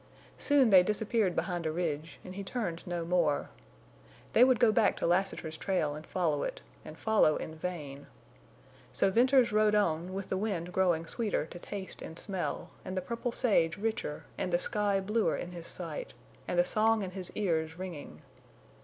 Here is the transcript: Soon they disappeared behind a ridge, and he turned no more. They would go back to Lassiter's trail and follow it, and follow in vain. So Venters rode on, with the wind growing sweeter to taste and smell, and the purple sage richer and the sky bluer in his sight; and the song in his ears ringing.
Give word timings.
Soon 0.39 0.71
they 0.71 0.81
disappeared 0.81 1.35
behind 1.35 1.67
a 1.67 1.71
ridge, 1.71 2.17
and 2.25 2.33
he 2.33 2.43
turned 2.43 2.81
no 2.87 3.05
more. 3.05 3.51
They 4.33 4.43
would 4.43 4.59
go 4.59 4.71
back 4.71 4.97
to 4.97 5.05
Lassiter's 5.05 5.57
trail 5.57 5.93
and 5.93 6.07
follow 6.07 6.41
it, 6.41 6.59
and 6.83 6.97
follow 6.97 7.35
in 7.35 7.53
vain. 7.53 8.07
So 8.91 9.11
Venters 9.11 9.51
rode 9.51 9.75
on, 9.75 10.11
with 10.11 10.27
the 10.29 10.37
wind 10.37 10.73
growing 10.73 11.05
sweeter 11.05 11.45
to 11.45 11.59
taste 11.59 12.01
and 12.01 12.17
smell, 12.17 12.71
and 12.83 12.97
the 12.97 13.01
purple 13.03 13.31
sage 13.31 13.77
richer 13.77 14.23
and 14.39 14.51
the 14.51 14.57
sky 14.57 14.99
bluer 15.01 15.37
in 15.37 15.51
his 15.51 15.67
sight; 15.67 16.15
and 16.47 16.57
the 16.57 16.65
song 16.65 17.03
in 17.03 17.11
his 17.11 17.31
ears 17.35 17.77
ringing. 17.77 18.23